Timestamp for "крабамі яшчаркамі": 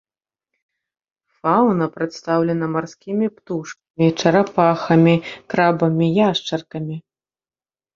5.51-6.95